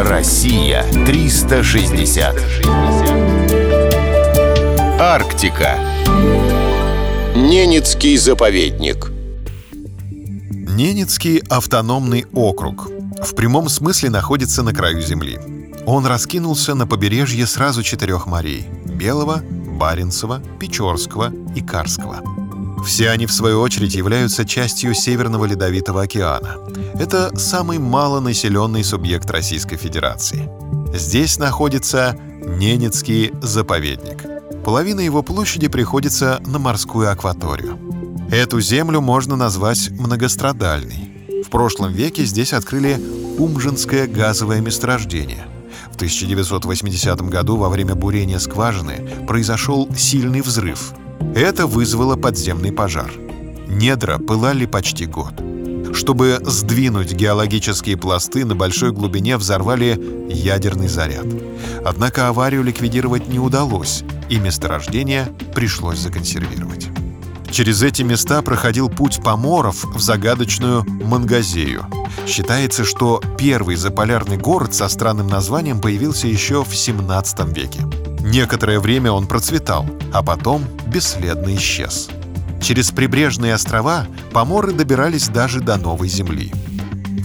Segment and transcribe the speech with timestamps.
[0.00, 2.36] Россия 360.
[5.00, 5.76] Арктика.
[7.34, 9.10] Ненецкий заповедник.
[10.52, 12.88] Ненецкий автономный округ
[13.20, 15.36] в прямом смысле находится на краю Земли.
[15.84, 22.37] Он раскинулся на побережье сразу четырех морей– Белого, Баренцева, Печорского и Карского.
[22.84, 26.56] Все они, в свою очередь, являются частью Северного Ледовитого океана.
[26.94, 30.48] Это самый малонаселенный субъект Российской Федерации.
[30.94, 32.16] Здесь находится
[32.46, 34.24] Ненецкий заповедник.
[34.64, 37.78] Половина его площади приходится на морскую акваторию.
[38.30, 41.42] Эту землю можно назвать многострадальной.
[41.44, 43.00] В прошлом веке здесь открыли
[43.38, 45.46] Умжинское газовое месторождение.
[45.92, 50.92] В 1980 году во время бурения скважины произошел сильный взрыв.
[51.34, 53.10] Это вызвало подземный пожар.
[53.68, 55.32] Недра пылали почти год.
[55.94, 61.26] Чтобы сдвинуть геологические пласты, на большой глубине взорвали ядерный заряд.
[61.84, 66.88] Однако аварию ликвидировать не удалось, и месторождение пришлось законсервировать.
[67.50, 71.86] Через эти места проходил путь поморов в загадочную Мангазею.
[72.26, 77.80] Считается, что первый заполярный город со странным названием появился еще в 17 веке.
[78.20, 82.08] Некоторое время он процветал, а потом бесследно исчез.
[82.60, 86.52] Через прибрежные острова поморы добирались даже до Новой Земли.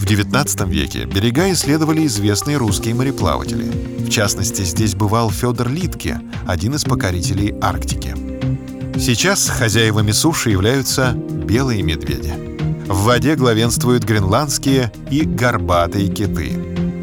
[0.04, 3.70] В XIX веке берега исследовали известные русские мореплаватели.
[4.04, 8.14] В частности, здесь бывал Федор Литке, один из покорителей Арктики.
[8.98, 12.34] Сейчас хозяевами суши являются белые медведи.
[12.86, 16.52] В воде главенствуют гренландские и горбатые киты.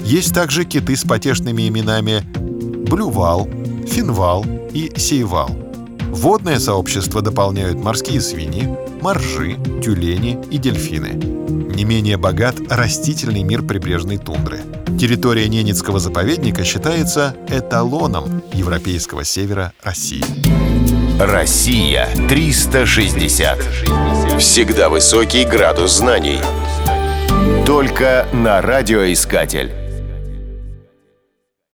[0.05, 2.23] Есть также киты с потешными именами
[2.87, 3.49] блювал,
[3.91, 5.49] финвал и сейвал.
[6.11, 8.69] Водное сообщество дополняют морские свиньи,
[9.01, 11.13] моржи, тюлени и дельфины.
[11.75, 14.61] Не менее богат растительный мир прибрежной тундры.
[14.99, 20.23] Территория Ненецкого заповедника считается эталоном европейского севера России.
[21.19, 23.59] Россия 360.
[24.39, 26.39] Всегда высокий градус знаний.
[27.65, 29.80] Только на радиоискатель.